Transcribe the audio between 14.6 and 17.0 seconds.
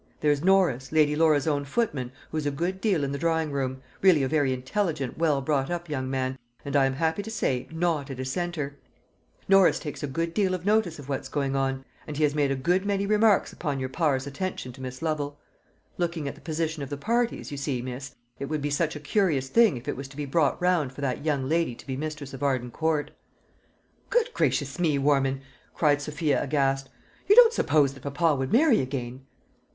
to Miss Lovel. Looking at the position of the